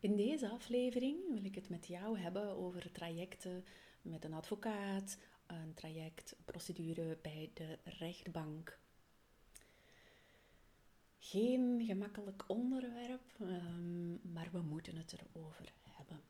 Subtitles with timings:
[0.00, 3.64] In deze aflevering wil ik het met jou hebben over trajecten
[4.02, 8.78] met een advocaat, een traject, een procedure bij de rechtbank.
[11.18, 16.20] Geen gemakkelijk onderwerp, ehm, maar we moeten het erover hebben.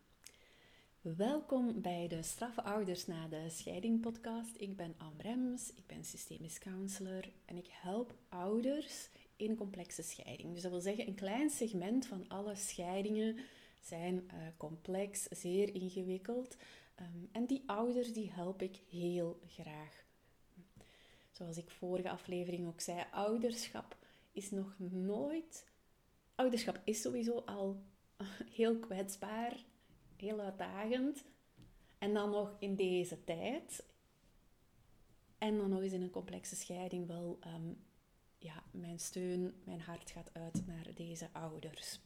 [1.01, 4.55] Welkom bij de Straffe Ouders na de Scheiding podcast.
[4.57, 9.09] Ik ben Am Rems, ik ben systemisch counselor en ik help ouders
[9.57, 10.53] complexe scheiding.
[10.53, 13.37] Dus dat wil zeggen een klein segment van alle scheidingen
[13.81, 16.57] zijn uh, complex, zeer ingewikkeld.
[17.01, 20.05] Um, en die ouders die help ik heel graag.
[21.31, 23.97] Zoals ik vorige aflevering ook zei, ouderschap
[24.33, 25.69] is nog nooit.
[26.35, 27.83] Ouderschap is sowieso al
[28.59, 29.65] heel kwetsbaar,
[30.17, 31.25] heel uitdagend.
[31.99, 33.85] En dan nog in deze tijd.
[35.39, 37.39] En dan nog eens in een complexe scheiding wel.
[37.47, 37.85] Um,
[38.41, 42.01] ja, mijn steun, mijn hart gaat uit naar deze ouders.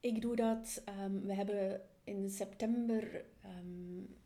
[0.00, 0.82] Ik doe dat.
[0.88, 4.16] Um, we hebben in september um,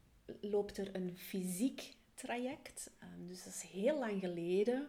[0.41, 2.91] loopt er een fysiek traject.
[3.03, 4.89] Um, dus dat is heel lang geleden.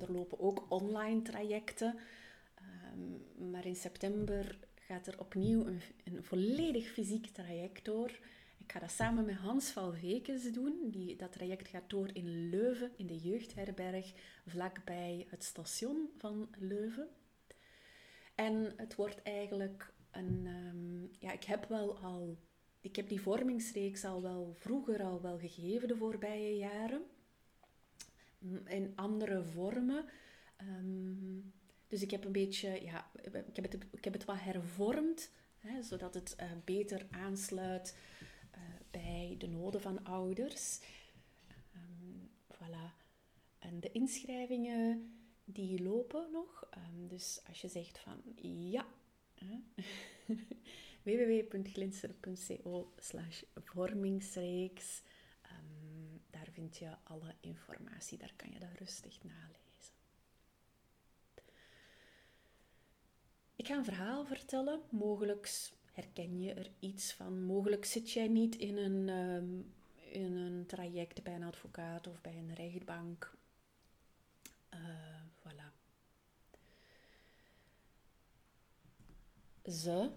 [0.00, 1.98] er lopen ook online trajecten.
[3.50, 8.18] maar in september gaat er opnieuw een, een, volledig fysiek traject door.
[8.66, 10.90] Ik ga dat samen met Hans Valvekens doen.
[10.90, 14.12] Die, dat traject gaat door in Leuven, in de jeugdherberg,
[14.46, 17.08] vlakbij het station van Leuven.
[18.34, 22.38] En het wordt eigenlijk en ehm, ja, ik heb wel al,
[22.80, 27.02] ik heb die vormingsreeks al wel vroeger al wel gegeven de voorbije jaren.
[28.64, 30.04] In andere vormen.
[30.56, 31.38] Ehm,
[31.88, 35.82] dus ik heb een beetje, ja, ik heb het, ik heb het wat hervormd, hè,
[35.82, 37.96] zodat het uh, beter aansluit
[39.06, 40.80] bij de noden van ouders.
[41.74, 42.94] Um, voilà.
[43.58, 46.68] En de inschrijvingen die lopen nog.
[47.08, 48.22] dus als je zegt van
[48.70, 48.86] ja,
[51.02, 55.02] www.glinster.co slash vormingsreeks.
[55.42, 59.94] Um, daar vind je alle informatie, daar kan je dat rustig nalezen.
[63.56, 64.80] Ik ga een verhaal vertellen.
[64.90, 65.46] Mogelijk
[65.96, 67.44] herken je er iets van.
[67.44, 69.74] Mogelijk zit jij niet in een, um,
[70.10, 73.36] in een traject bij een advocaat of bij een rechtbank.
[74.74, 74.80] Uh,
[75.38, 75.72] voilà.
[79.70, 80.10] ze,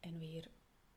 [0.00, 0.42] en weer,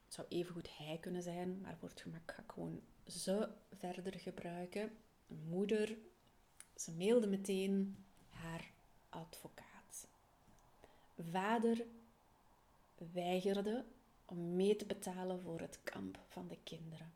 [0.06, 4.20] het zou evengoed hij kunnen zijn, maar voor het gemak ga ik gewoon ze verder
[4.20, 4.98] gebruiken.
[5.28, 5.98] Moeder,
[6.76, 8.72] ze mailde meteen haar
[9.10, 10.08] advocaat.
[11.32, 11.86] Vader
[13.14, 13.86] weigerde
[14.26, 17.14] om mee te betalen voor het kamp van de kinderen.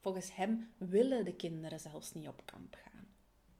[0.00, 3.08] Volgens hem willen de kinderen zelfs niet op kamp gaan.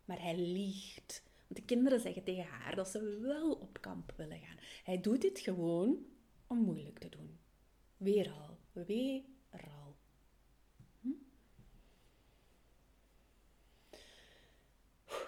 [0.05, 4.39] Maar hij liegt want de kinderen zeggen tegen haar dat ze wel op kamp willen
[4.39, 4.57] gaan.
[4.85, 6.07] Hij doet dit gewoon
[6.47, 7.39] om moeilijk te doen.
[7.97, 9.97] Weer al, weer al.
[11.01, 11.09] Hm?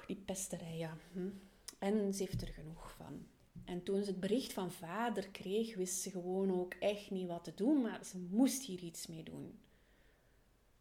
[0.07, 0.97] Die pesterij, ja.
[1.13, 1.31] Hm?
[1.79, 3.27] En ze heeft er genoeg van.
[3.65, 7.45] En toen ze het bericht van vader kreeg, wist ze gewoon ook echt niet wat
[7.45, 9.61] te doen, maar ze moest hier iets mee doen.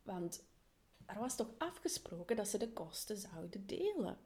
[0.03, 0.44] Want
[1.06, 4.18] er was toch afgesproken dat ze de kosten zouden delen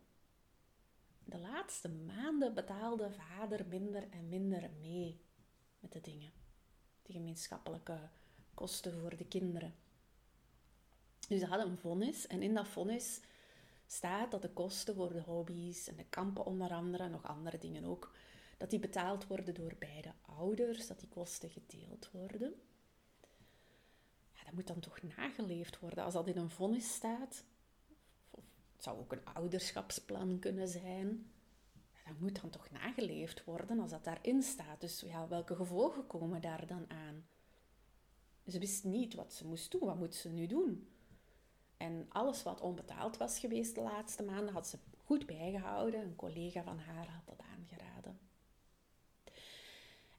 [1.26, 5.20] de laatste maanden betaalde vader minder en minder mee
[5.80, 6.32] met de dingen.
[7.02, 8.10] De gemeenschappelijke
[8.54, 9.76] kosten voor de kinderen.
[11.28, 13.22] Dus ze hadden een vonnis en in dat vonnis
[13.88, 17.58] staat dat de kosten voor de hobby's en de kampen onder andere, en nog andere
[17.58, 18.16] dingen ook,
[18.58, 22.54] dat die betaald worden door beide ouders, dat die kosten gedeeld worden.
[24.34, 26.04] Ja, dat moet dan toch nageleefd worden.
[26.04, 27.44] Als dat in een vonnis staat,
[28.76, 31.32] het zou ook een ouderschapsplan kunnen zijn.
[32.06, 34.82] dat moet dan toch nageleefd worden als dat daarin staat.
[34.82, 37.26] Dus ja, welke gevolgen komen daar dan aan?
[38.48, 39.86] Ze wist niet wat ze moest doen.
[39.86, 40.90] Wat moet ze nu doen?
[41.78, 46.02] En alles wat onbetaald was geweest de laatste maanden had ze goed bijgehouden.
[46.02, 48.20] Een collega van haar had dat aangeraden.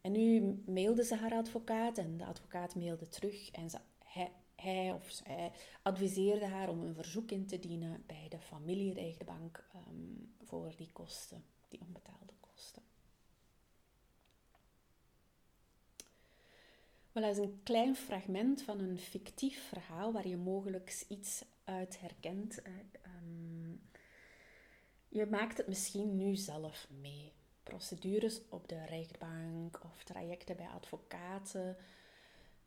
[0.07, 4.93] En nu mailde ze haar advocaat en de advocaat mailde terug en ze, hij, hij
[4.93, 10.73] of zij adviseerde haar om een verzoek in te dienen bij de familierechtbank um, voor
[10.77, 12.83] die kosten, die onbetaalde kosten.
[17.13, 22.01] Wel, dat is een klein fragment van een fictief verhaal waar je mogelijk iets uit
[22.01, 22.63] herkent.
[22.63, 23.71] Ehm,
[25.09, 27.33] je maakt het misschien nu zelf mee.
[27.67, 31.77] Procedures op de rechtbank of trajecten bij advocaten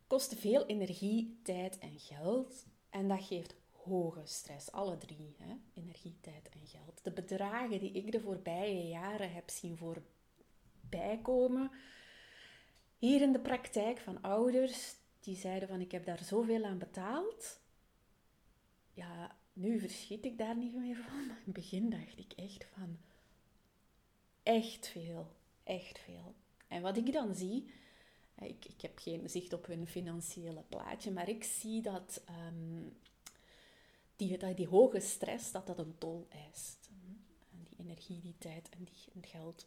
[0.06, 2.66] kosten veel energie, tijd en geld.
[2.90, 5.54] En dat geeft hoge stress, alle drie, hè?
[5.74, 7.00] energie, tijd en geld.
[7.02, 11.70] De bedragen die ik de voorbije jaren heb zien voorbij komen,
[12.98, 17.60] hier in de praktijk van ouders die zeiden van ik heb daar zoveel aan betaald.
[18.92, 22.98] Ja, nu verschiet ik daar niet meer van, in het begin dacht ik echt van
[24.54, 25.26] echt veel,
[25.62, 26.34] echt veel.
[26.68, 27.70] En wat ik dan zie,
[28.38, 32.96] ik, ik heb geen zicht op hun financiële plaatje, maar ik zie dat um,
[34.16, 36.90] die, dat die hoge stress, dat dat een tol eist.
[37.52, 39.66] En die energie, die tijd en die geld.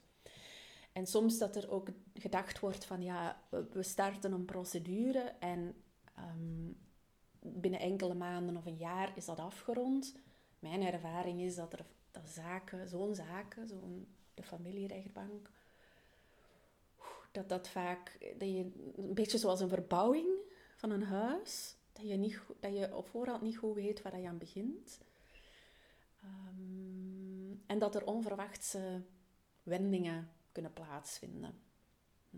[0.92, 5.76] En soms dat er ook gedacht wordt van ja, we starten een procedure en
[6.16, 6.72] ehm,
[7.40, 10.16] binnen enkele maanden of een jaar is dat afgerond.
[10.60, 15.50] Mijn ervaring is dat er dat zaken, zo'n zaken, zo'n de familierechtbank,
[17.32, 20.28] dat dat vaak, dat je een beetje zoals een verbouwing
[20.76, 24.28] van een huis, dat je, niet, dat je op voorhand niet goed weet waar je
[24.28, 25.00] aan begint.
[26.24, 29.02] Um, en dat er onverwachte
[29.64, 31.62] wendingen kunnen plaatsvinden.
[32.30, 32.38] Hm.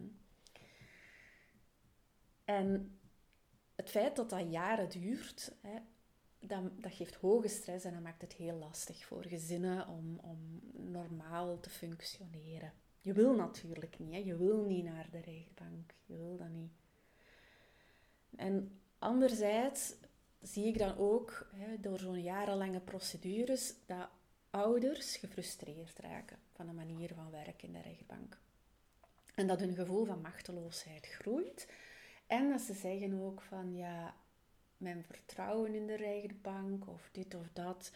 [2.45, 2.99] En
[3.75, 5.79] het feit dat dat jaren duurt, hè,
[6.47, 10.61] dat, dat, geeft hoge stress en dat maakt het heel lastig voor gezinnen om, om
[10.91, 12.73] normaal te functioneren.
[13.01, 14.17] Je wil natuurlijk niet, hè?
[14.17, 16.71] je wil niet naar de rechtbank, je wil dat niet.
[18.35, 19.93] En anderzijds
[20.41, 24.07] zie ik dan ook hè, door zo'n jarenlange procedures dat
[24.49, 28.37] ouders gefrustreerd raken van de manier van werken in de rechtbank.
[29.35, 31.67] En dat hun gevoel van machteloosheid groeit.
[32.27, 34.15] En dat ze zeggen ook van ja,
[34.85, 37.91] mijn vertrouwen in de rechtbank of dit of dat,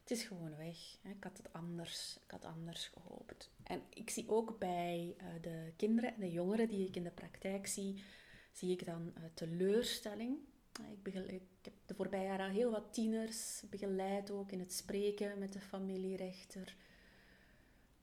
[0.00, 0.76] het is gewoon weg.
[1.02, 3.50] Ik had het anders, ik had anders gehoopt.
[3.62, 7.10] En ik zie ook bij eh, de kinderen en de jongeren die ik in de
[7.10, 8.02] praktijk zie,
[8.52, 10.38] zie ik dan uh, teleurstelling.
[11.02, 15.52] Ik, ik, heb de voorbije jaren heel wat tieners begeleid ook in het spreken met
[15.52, 16.76] de familierechter.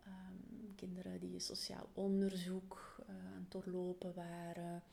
[0.08, 4.84] Um, kinderen die sociaal onderzoek aan het doorlopen waren.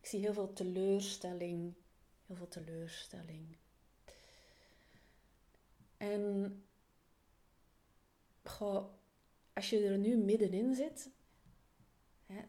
[0.00, 1.74] Ik zie heel veel teleurstelling.
[2.26, 3.56] Heel veel teleurstelling.
[5.96, 6.62] En
[8.42, 8.92] goh,
[9.52, 11.10] als je er nu middenin zit,
[12.26, 12.40] hè,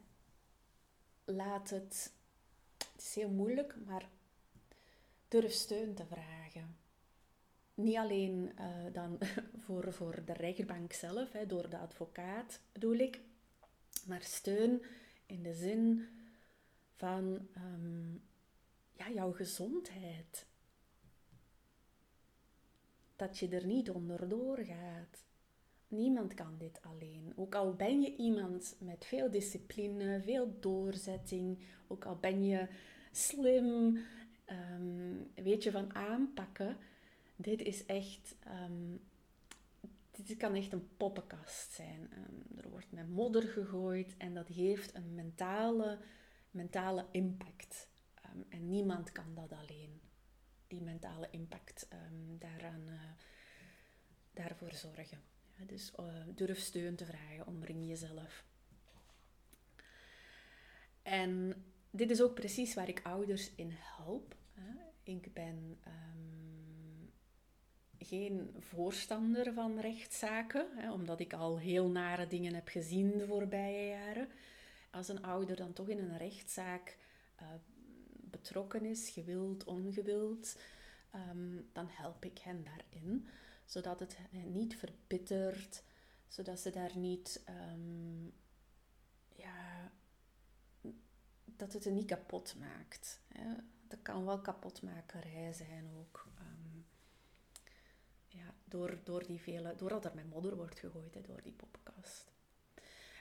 [1.25, 2.13] laat het.
[2.77, 4.09] Het is heel moeilijk, maar
[5.27, 6.77] durf steun te vragen.
[7.73, 9.17] Niet alleen uh, dan
[9.65, 13.19] voor, voor de rechtbank zelf, hè, door de advocaat bedoel ik,
[14.05, 14.81] maar steun
[15.25, 16.07] in de zin
[16.95, 18.23] van um,
[18.97, 20.45] ja, jouw gezondheid.
[23.15, 25.23] Dat je er niet onderdoor gaat.
[25.87, 27.33] Niemand kan dit alleen.
[27.35, 32.67] Ook al ben je iemand met veel discipline, veel doorzetting, ook al ben je
[33.11, 33.97] slim,
[34.45, 36.77] um, weet je van aanpakken.
[37.35, 39.01] Dit is echt, um,
[40.11, 42.09] dit kan echt een poppenkast zijn.
[42.17, 45.99] Um, er wordt met modder gegooid en dat heeft een mentale,
[46.51, 47.89] mentale impact.
[48.49, 50.01] En niemand kan dat alleen.
[50.67, 51.87] Die mentale impact
[52.39, 53.11] daaraan, uh,
[54.33, 55.21] daarvoor zorgen.
[55.57, 56.05] Ja, dus uh,
[56.35, 58.43] durf steun te vragen, omring jezelf.
[61.01, 64.35] En dit is ook precies waar ik ouders in help.
[65.03, 67.11] Ik ben um,
[67.99, 73.87] geen voorstander van rechtszaken, hè, omdat ik al heel nare dingen heb gezien de voorbije
[73.87, 74.29] jaren.
[74.91, 76.97] Als een ouder dan toch in een rechtszaak
[77.41, 77.47] uh,
[78.35, 80.57] betrokken is, gewild, ongewild,
[81.15, 83.27] um, dan help ik hen daarin,
[83.65, 85.83] zodat het niet verbittert,
[86.27, 88.33] zodat ze daar niet um,
[89.35, 89.91] ja,
[91.45, 93.19] dat het er niet kapot maakt.
[93.27, 93.53] Hè.
[93.87, 96.27] Dat kan wel kapotmakerij zijn ook.
[96.39, 96.85] Um,
[98.27, 102.34] ja, door, door die vele, doordat er met modder wordt gegooid, hè, door die poppenkast.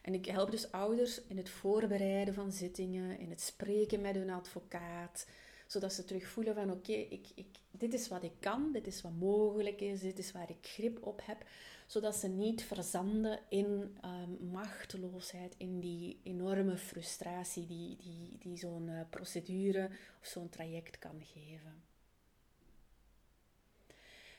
[0.04, 4.30] En ik help dus ouders in het voorbereiden van zittingen, in het spreken met hun
[4.30, 5.26] advocaat,
[5.66, 9.02] zodat ze terug voelen van oké, ik, ik, dit is wat ik kan, dit is
[9.02, 11.44] wat mogelijk is, dit is waar ik grip op heb
[11.86, 18.88] zodat ze niet verzanden in um, machteloosheid, in die enorme frustratie die, die, die zo'n
[18.88, 21.82] uh, procedure of zo'n traject kan geven.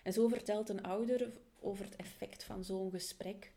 [0.04, 3.52] En zo vertelt een ouder over het effect van zo'n gesprek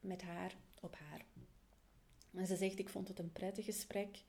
[0.00, 1.24] met haar op haar.
[2.34, 4.22] En ze zegt, ik vond het een prettig gesprek.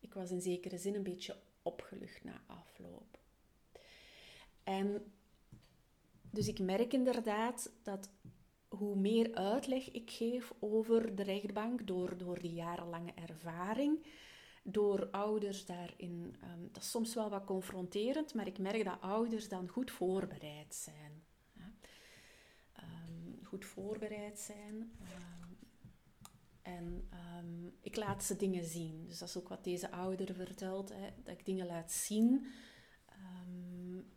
[0.00, 3.18] Ik was in zekere zin een beetje opgelucht na afloop.
[4.64, 5.12] En
[6.30, 8.10] dus ik merk inderdaad dat
[8.68, 14.06] hoe meer uitleg ik geef over de rechtbank door, door die jarenlange ervaring,
[14.62, 19.48] door ouders daarin, um, dat is soms wel wat confronterend, maar ik merk dat ouders
[19.48, 21.22] dan goed voorbereid zijn.
[22.76, 24.74] Um, goed voorbereid zijn.
[24.74, 25.49] Um,
[26.70, 29.06] en ik laat ze dingen zien.
[29.06, 32.46] Dus dat is ook wat deze ouder vertelt, hè, dat ik dingen laat zien,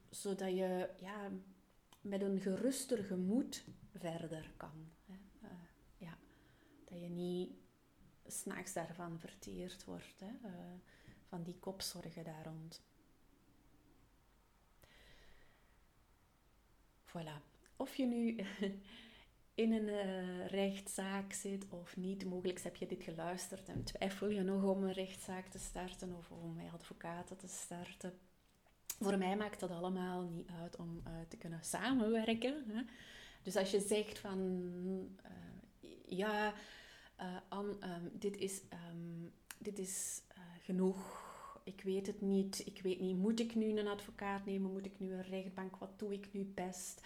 [0.09, 1.31] zodat je ja,
[2.01, 3.63] met een geruster gemoed
[3.97, 4.91] verder kan.
[5.05, 5.13] Hè.
[5.43, 5.49] Uh,
[5.97, 6.17] ja,
[6.85, 7.51] dat je niet
[8.25, 10.55] s'nachts daarvan verteerd wordt, hè, uh,
[11.27, 12.81] van die kopzorgen daar rond.
[17.07, 17.41] Voilà.
[17.75, 18.35] Of je nu
[19.55, 24.41] in een uh, rechtszaak zit of niet, mogelijk heb je dit geluisterd en twijfel je
[24.41, 28.13] nog om een rechtszaak te starten of om met advocaten te starten.
[28.99, 32.63] Voor mij maakt dat allemaal niet uit om uh, te kunnen samenwerken.
[32.67, 32.81] Hè.
[33.43, 34.69] Dus als je zegt van
[36.05, 36.53] ja,
[37.19, 37.59] uh,
[38.11, 40.21] dit is, um, dit is
[40.61, 41.21] genoeg.
[41.63, 42.65] Ik weet het niet.
[42.65, 44.71] Ik weet niet, moet ik nu een advocaat nemen?
[44.71, 45.75] Moet ik nu een rechtbank?
[45.75, 47.01] Wat doe ik nu best?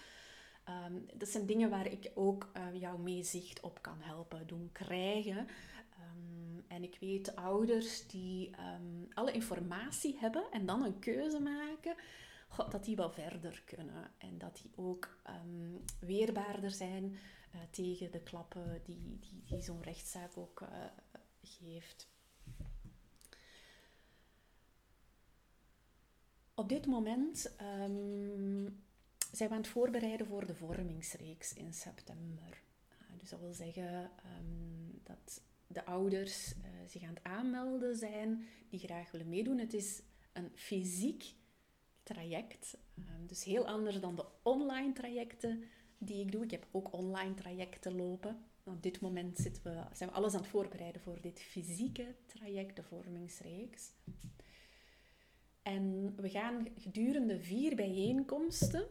[0.68, 4.68] Um, dat zijn dingen waar ik ook uh, jou mee zicht op kan helpen doen
[4.72, 5.38] krijgen.
[5.38, 8.50] Um, en ik weet ouders die
[9.14, 11.96] alle informatie hebben en dan een keuze maken,
[12.48, 14.10] God, dat die wel verder kunnen.
[14.18, 15.18] En dat die ook
[16.00, 17.04] weerbaarder zijn
[17.54, 20.68] uh, tegen de klappen die, die, die zo'n rechtszaak ook uh,
[21.42, 22.08] geeft.
[26.54, 27.56] Op dit moment
[29.32, 32.62] zijn we aan het voorbereiden voor de vormingsreeks in september.
[32.90, 36.54] Uh, dus dat wil zeggen um, dat de ouders
[36.86, 39.58] zich aan het aanmelden zijn die graag willen meedoen.
[39.58, 41.34] Het is een fysiek
[42.02, 45.62] traject, um, dus heel anders dan de online trajecten
[45.98, 46.44] die ik doe.
[46.44, 48.44] Ik heb ook online trajecten lopen.
[48.64, 52.76] Op dit moment zitten we, zijn we alles aan het voorbereiden voor dit fysieke traject,
[52.76, 53.90] de vormingsreeks.
[55.62, 58.86] En we gaan gedurende vier bijeenkomsten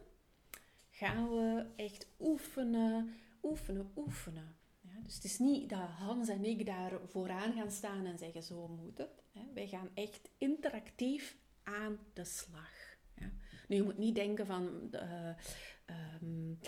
[0.98, 4.56] gaan we echt oefenen, oefenen, oefenen.
[4.80, 8.42] Ja, dus het is niet dat Hans en ik daar vooraan gaan staan en zeggen
[8.42, 9.22] zo moet het.
[9.54, 12.96] Wij gaan echt interactief aan de slag.
[13.14, 13.30] Ja.
[13.68, 14.88] Nu, je moet niet denken van...
[14.92, 15.30] Uh,
[16.22, 16.58] um,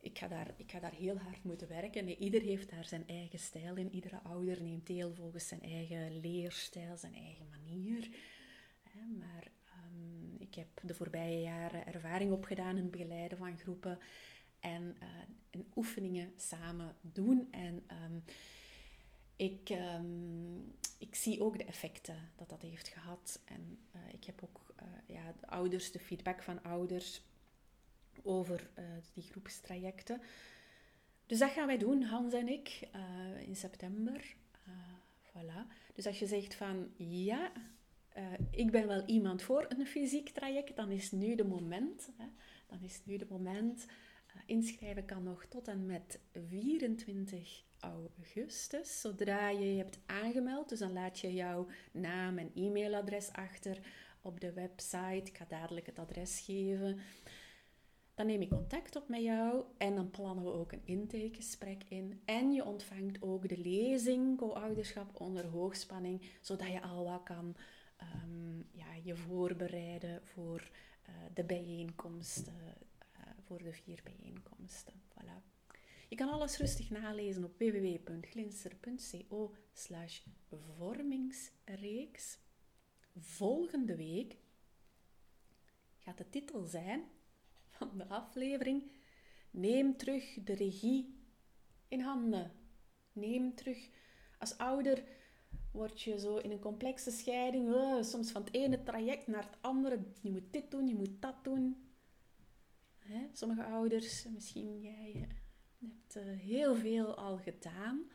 [0.00, 2.04] ik ga, daar, ik ga daar heel hard moeten werken.
[2.04, 3.94] Nee, ieder heeft daar zijn eigen stijl in.
[3.94, 8.08] Iedere ouder neemt deel volgens zijn eigen leerstijl, zijn eigen manier.
[9.18, 9.50] Maar
[10.52, 13.98] ik heb de voorbije jaren ervaring opgedaan in het begeleiden van groepen
[14.60, 15.08] en, uh,
[15.50, 17.48] en oefeningen samen doen.
[17.50, 18.24] En um,
[19.36, 23.40] ik, um, ik zie ook de effecten dat dat heeft gehad.
[23.44, 27.22] En uh, ik heb ook uh, ja, de ouders, de feedback van ouders
[28.22, 28.70] over
[29.12, 30.20] die groepstrajecten.
[31.26, 32.88] Dus dat gaan wij doen, Hans en ik,
[33.46, 34.34] in september.
[35.28, 35.92] Voilà.
[35.94, 37.52] Dus als je zegt van ja,
[38.50, 42.10] ik ben wel iemand voor een fysiek traject, dan is nu de moment.
[42.16, 42.26] Hè,
[42.66, 43.86] dan is nu de moment.
[44.46, 49.00] inschrijven kan nog tot en met 24 augustus.
[49.00, 53.78] Zodra je je hebt aangemeld, dus dan laat je jouw naam en e-mailadres achter
[54.22, 55.22] op de website.
[55.24, 56.98] Ik ga dadelijk het adres geven.
[58.14, 62.20] Dan neem ik contact op met jou en dan plannen we ook een intakegesprek in.
[62.24, 67.56] En je ontvangt ook de lezing Co-ouderschap onder hoogspanning, zodat je al wat kan
[68.24, 70.70] um, ja, je voorbereiden voor
[71.08, 74.94] uh, de bijeenkomsten, uh, voor de vier bijeenkomsten.
[75.08, 75.42] Voilà.
[76.08, 79.54] Je kan alles rustig nalezen op www.glinster.co
[80.50, 82.38] vormingsreeks.
[83.16, 84.36] Volgende week
[85.98, 87.04] gaat de titel zijn
[87.70, 88.90] van de aflevering.
[89.50, 91.22] Neem terug de regie
[91.88, 92.52] in handen.
[93.12, 93.88] Neem terug.
[94.38, 95.04] Als ouder
[95.72, 99.56] word je zo in een complexe scheiding, oh, soms van het ene traject naar het
[99.60, 99.98] andere.
[100.20, 101.90] Je moet dit doen, je moet dat doen.
[102.98, 103.28] Hè?
[103.32, 105.28] Sommige ouders, misschien jij,
[105.78, 108.10] hebt uh, heel veel al gedaan,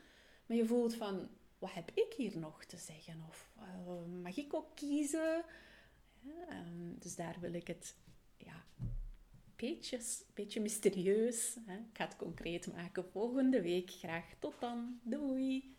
[0.46, 3.24] maar je voelt van, wat heb ik hier nog te zeggen?
[3.28, 3.52] Of
[4.22, 5.44] mag ik ook kiezen?
[6.50, 7.96] Um, dus daar wil ik het
[8.36, 8.64] ja,
[9.56, 10.00] beetje,
[10.34, 11.56] beetje mysterieus.
[11.66, 11.76] Hè?
[11.76, 13.90] Ik ga het concreet maken volgende week.
[13.90, 15.00] Graag tot dan.
[15.02, 15.76] Doei!